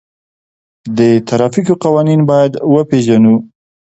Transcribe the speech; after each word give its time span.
د 0.97 0.99
ترافیکو 1.29 1.73
قوانین 1.83 2.21
باید 2.29 2.53
وپیژنو. 2.73 3.35